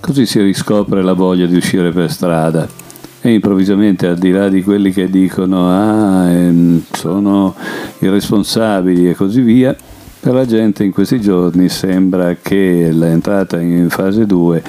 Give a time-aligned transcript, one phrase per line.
[0.00, 2.68] Così si riscopre la voglia di uscire per strada.
[3.20, 7.54] E improvvisamente al di là di quelli che dicono ah ehm, sono
[7.98, 9.76] irresponsabili e così via,
[10.20, 14.62] per la gente in questi giorni sembra che l'entrata in fase 2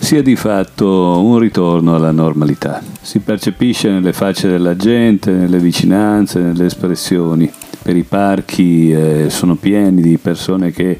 [0.00, 2.82] sia di fatto un ritorno alla normalità.
[3.00, 7.50] Si percepisce nelle facce della gente, nelle vicinanze, nelle espressioni.
[7.80, 10.98] Per i parchi eh, sono pieni di persone che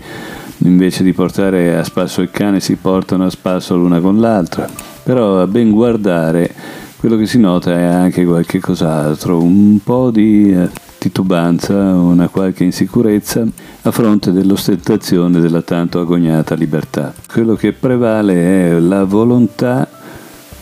[0.59, 4.69] invece di portare a spasso il cane si portano a spasso l'una con l'altra.
[5.03, 6.55] Però a ben guardare
[6.99, 10.69] quello che si nota è anche qualche cos'altro, un po' di eh,
[11.09, 13.47] titubanza, una qualche insicurezza
[13.83, 17.15] a fronte dell'ostentazione della tanto agognata libertà.
[17.27, 19.89] Quello che prevale è la volontà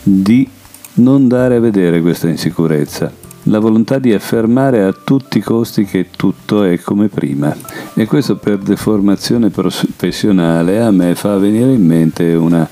[0.01, 0.49] di
[0.95, 3.11] non dare a vedere questa insicurezza,
[3.43, 7.53] la volontà di affermare a tutti i costi che tutto è come prima.
[7.93, 12.67] E questo per deformazione professionale a me fa venire in mente una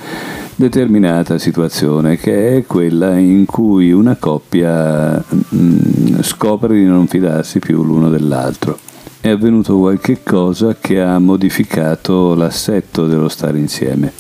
[0.56, 5.22] determinata situazione che è quella in cui una coppia
[5.54, 8.78] mm, scopre di non fidarsi più l'uno dell'altro.
[9.20, 14.12] È avvenuto qualche cosa che ha modificato l'assetto dello stare insieme.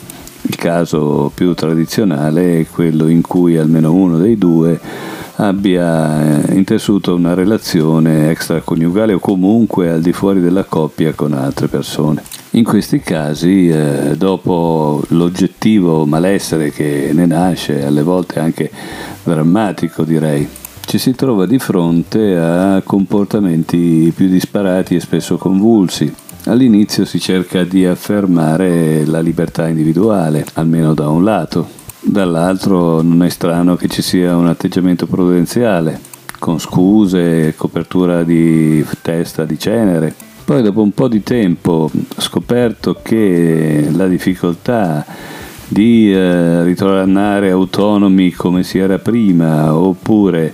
[0.41, 4.80] Il caso più tradizionale è quello in cui almeno uno dei due
[5.38, 11.67] abbia eh, intessuto una relazione extraconiugale o comunque al di fuori della coppia con altre
[11.67, 12.22] persone.
[12.52, 15.03] In questi casi, eh, dopo
[15.66, 18.70] l'oggettivo malessere che ne nasce, alle volte anche
[19.24, 20.48] drammatico direi,
[20.86, 26.14] ci si trova di fronte a comportamenti più disparati e spesso convulsi.
[26.46, 31.68] All'inizio si cerca di affermare la libertà individuale, almeno da un lato,
[32.00, 36.00] dall'altro non è strano che ci sia un atteggiamento prudenziale,
[36.38, 40.14] con scuse, copertura di testa di cenere.
[40.46, 45.04] Poi dopo un po' di tempo scoperto che la difficoltà
[45.68, 50.53] di eh, ritornare autonomi come si era prima oppure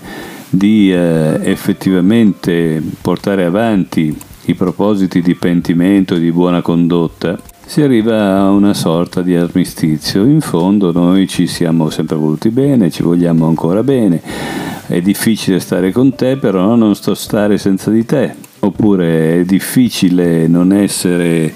[0.50, 7.38] di eh, effettivamente portare avanti i propositi di pentimento e di buona condotta
[7.72, 10.26] si arriva a una sorta di armistizio.
[10.26, 14.22] In fondo noi ci siamo sempre voluti bene, ci vogliamo ancora bene.
[14.88, 18.36] È difficile stare con te, però non sto stare senza di te.
[18.60, 21.54] Oppure è difficile non essere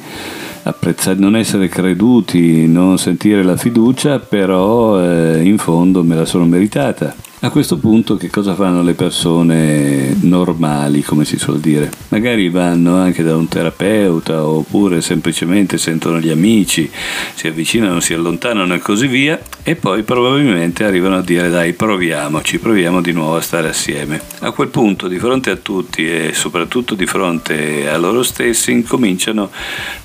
[0.68, 6.46] apprezzati, non essere creduti, non sentire la fiducia, però eh, in fondo me la sono
[6.46, 7.16] meritata.
[7.46, 11.92] A questo punto che cosa fanno le persone normali, come si suol dire?
[12.08, 16.90] Magari vanno anche da un terapeuta oppure semplicemente sentono gli amici,
[17.36, 22.58] si avvicinano, si allontanano e così via e poi probabilmente arrivano a dire dai proviamoci,
[22.58, 24.20] proviamo di nuovo a stare assieme.
[24.40, 29.52] A quel punto di fronte a tutti e soprattutto di fronte a loro stessi incominciano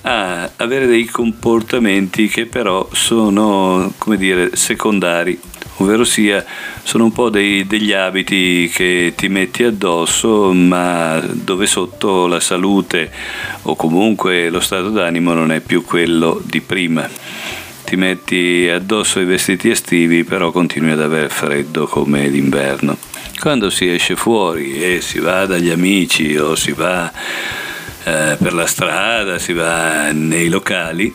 [0.02, 5.40] a avere dei comportamenti che però sono, come dire, secondari
[5.82, 6.44] ovvero sia
[6.82, 13.10] sono un po' dei, degli abiti che ti metti addosso ma dove sotto la salute
[13.62, 17.08] o comunque lo stato d'animo non è più quello di prima.
[17.84, 22.96] Ti metti addosso i vestiti estivi però continui ad aver freddo come d'inverno.
[23.38, 27.10] Quando si esce fuori e si va dagli amici o si va
[28.04, 31.12] eh, per la strada, si va nei locali,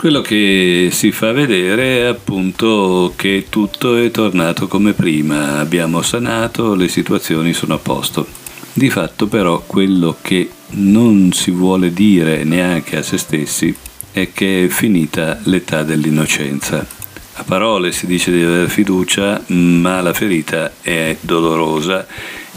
[0.00, 6.74] quello che si fa vedere è appunto che tutto è tornato come prima, abbiamo sanato,
[6.74, 8.26] le situazioni sono a posto.
[8.72, 13.76] Di fatto però quello che non si vuole dire neanche a se stessi
[14.10, 16.78] è che è finita l'età dell'innocenza.
[17.34, 22.06] A parole si dice di avere fiducia, ma la ferita è dolorosa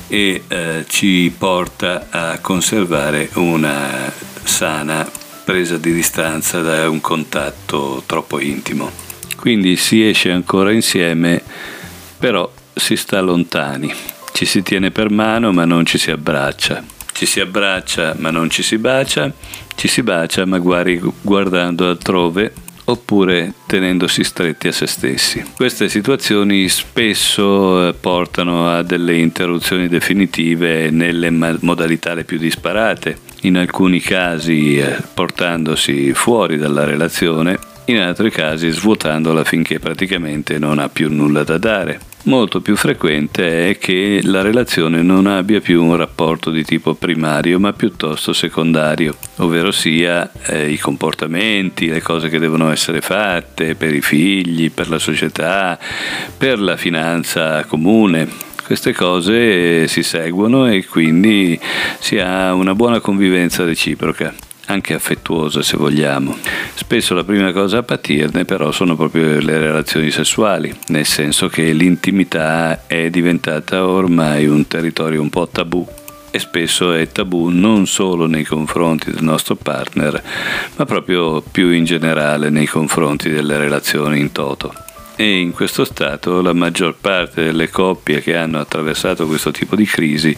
[0.07, 4.09] e eh, ci porta a conservare una
[4.43, 8.91] sana presa di distanza da un contatto troppo intimo.
[9.35, 11.41] Quindi si esce ancora insieme,
[12.17, 13.93] però si sta lontani.
[14.31, 16.83] Ci si tiene per mano ma non ci si abbraccia.
[17.11, 19.31] Ci si abbraccia ma non ci si bacia,
[19.75, 22.53] ci si bacia magari guardando altrove
[22.85, 25.43] oppure tenendosi stretti a se stessi.
[25.55, 33.57] Queste situazioni spesso eh, portano a delle interruzioni definitive nelle modalità le più disparate, in
[33.57, 40.89] alcuni casi eh, portandosi fuori dalla relazione, in altri casi svuotandola finché praticamente non ha
[40.89, 41.99] più nulla da dare.
[42.25, 47.59] Molto più frequente è che la relazione non abbia più un rapporto di tipo primario
[47.59, 53.93] ma piuttosto secondario, ovvero sia eh, i comportamenti, le cose che devono essere fatte per
[53.93, 55.77] i figli, per la società,
[56.37, 61.59] per la finanza comune, queste cose si seguono e quindi
[61.99, 64.33] si ha una buona convivenza reciproca
[64.67, 66.35] anche affettuosa se vogliamo.
[66.73, 71.71] Spesso la prima cosa a patirne però sono proprio le relazioni sessuali, nel senso che
[71.73, 75.85] l'intimità è diventata ormai un territorio un po' tabù
[76.31, 80.23] e spesso è tabù non solo nei confronti del nostro partner,
[80.75, 84.73] ma proprio più in generale nei confronti delle relazioni in toto
[85.15, 89.85] e in questo stato la maggior parte delle coppie che hanno attraversato questo tipo di
[89.85, 90.35] crisi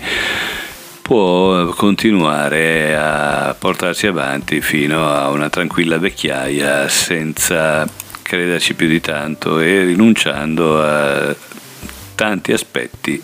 [1.02, 7.88] può continuare a portarsi avanti fino a una tranquilla vecchiaia senza
[8.22, 11.36] crederci più di tanto e rinunciando a
[12.16, 13.22] tanti aspetti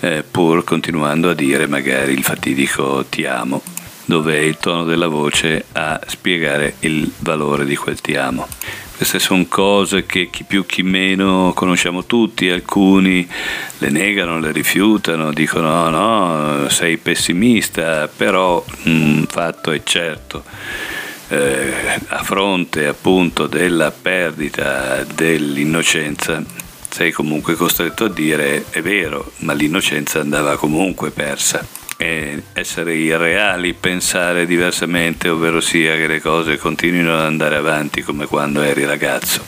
[0.00, 3.62] eh, pur continuando a dire magari il fatidico ti amo
[4.06, 8.48] dove è il tono della voce a spiegare il valore di quel ti amo.
[8.96, 13.28] Queste sono cose che chi più chi meno conosciamo tutti, alcuni
[13.78, 20.44] le negano, le rifiutano, dicono no, no, sei pessimista, però un fatto è certo.
[21.28, 21.72] Eh,
[22.08, 26.40] a fronte appunto della perdita dell'innocenza
[26.88, 33.74] sei comunque costretto a dire è vero, ma l'innocenza andava comunque persa e essere irreali,
[33.74, 39.42] pensare diversamente, ovvero sia che le cose continuino ad andare avanti come quando eri ragazzo.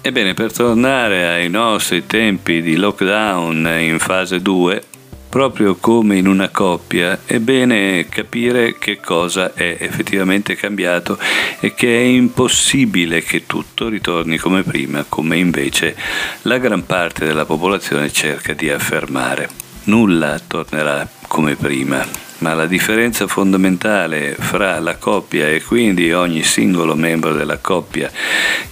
[0.00, 4.82] Ebbene, per tornare ai nostri tempi di lockdown in fase 2,
[5.30, 11.18] proprio come in una coppia, è bene capire che cosa è effettivamente cambiato
[11.58, 15.96] e che è impossibile che tutto ritorni come prima, come invece
[16.42, 19.63] la gran parte della popolazione cerca di affermare.
[19.84, 22.04] Nulla tornerà come prima,
[22.38, 28.10] ma la differenza fondamentale fra la coppia e quindi ogni singolo membro della coppia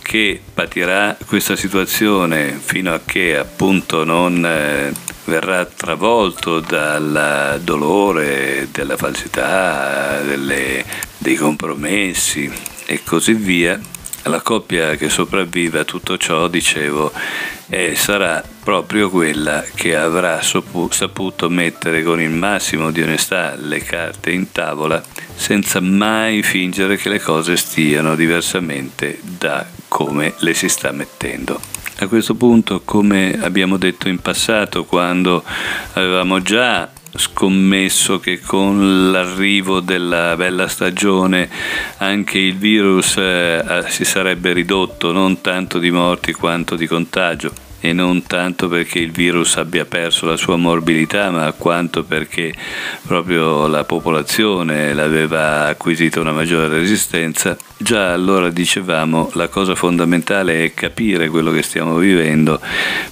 [0.00, 4.92] che patirà questa situazione fino a che appunto non eh,
[5.24, 10.84] verrà travolto dal dolore, della falsità, delle,
[11.18, 12.50] dei compromessi
[12.86, 13.78] e così via,
[14.24, 17.12] la coppia che sopravvive a tutto ciò, dicevo,
[17.68, 24.30] eh, sarà proprio quella che avrà saputo mettere con il massimo di onestà le carte
[24.30, 25.02] in tavola
[25.34, 31.60] senza mai fingere che le cose stiano diversamente da come le si sta mettendo.
[31.98, 35.42] A questo punto, come abbiamo detto in passato, quando
[35.92, 41.48] avevamo già scommesso che con l'arrivo della bella stagione
[41.98, 47.52] anche il virus eh, si sarebbe ridotto non tanto di morti quanto di contagio
[47.84, 52.54] e non tanto perché il virus abbia perso la sua morbilità, ma quanto perché
[53.04, 57.56] proprio la popolazione l'aveva acquisito una maggiore resistenza.
[57.76, 62.60] Già allora dicevamo la cosa fondamentale è capire quello che stiamo vivendo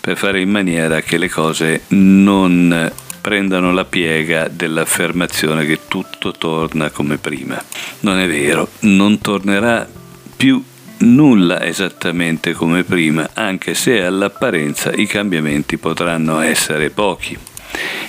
[0.01, 6.91] per fare in maniera che le cose non prendano la piega dell'affermazione che tutto torna
[6.91, 7.63] come prima.
[8.01, 9.89] Non è vero, non tornerà
[10.37, 10.63] più
[10.99, 17.37] nulla esattamente come prima, anche se all'apparenza i cambiamenti potranno essere pochi.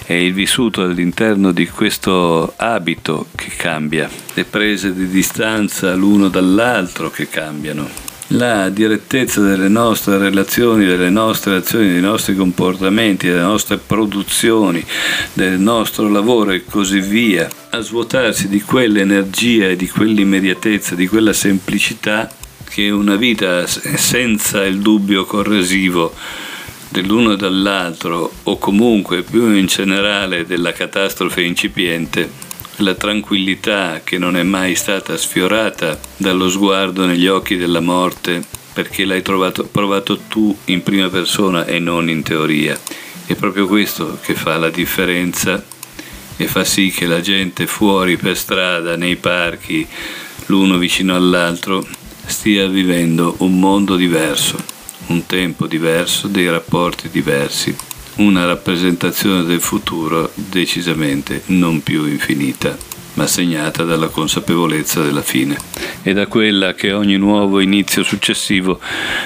[0.04, 7.10] È il vissuto all'interno di questo abito che cambia, le prese di distanza l'uno dall'altro
[7.10, 13.78] che cambiano la direttezza delle nostre relazioni, delle nostre azioni, dei nostri comportamenti, delle nostre
[13.78, 14.84] produzioni,
[15.34, 21.34] del nostro lavoro e così via, a svuotarsi di quell'energia e di quell'immediatezza, di quella
[21.34, 22.30] semplicità
[22.70, 26.14] che una vita senza il dubbio corrosivo
[26.88, 32.41] dell'uno e dall'altro o comunque più in generale della catastrofe incipiente
[32.82, 39.06] la tranquillità che non è mai stata sfiorata dallo sguardo negli occhi della morte perché
[39.06, 42.78] l'hai trovato, provato tu in prima persona e non in teoria.
[43.26, 45.64] È proprio questo che fa la differenza
[46.38, 49.88] e fa sì che la gente fuori per strada, nei parchi,
[50.48, 51.86] l'uno vicino all'altro,
[52.26, 54.58] stia vivendo un mondo diverso,
[55.08, 57.76] un tempo diverso, dei rapporti diversi
[58.18, 62.78] una rappresentazione del futuro decisamente non più infinita,
[63.14, 65.58] ma segnata dalla consapevolezza della fine.
[66.04, 68.80] E da quella che ogni nuovo inizio successivo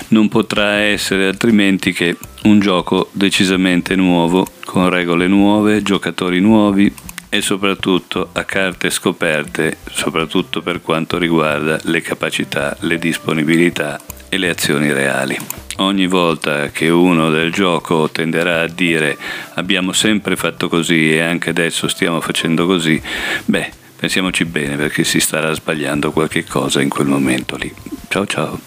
[0.10, 6.94] non potrà essere altrimenti che un gioco decisamente nuovo, con regole nuove, giocatori nuovi
[7.30, 14.00] e soprattutto a carte scoperte, soprattutto per quanto riguarda le capacità, le disponibilità
[14.36, 15.38] e le azioni reali.
[15.78, 19.18] Ogni volta che uno del gioco tenderà a dire
[19.56, 23.02] abbiamo sempre fatto così e anche adesso stiamo facendo così,
[23.46, 27.74] beh, pensiamoci bene perché si starà sbagliando qualche cosa in quel momento lì.
[28.08, 28.60] Ciao ciao.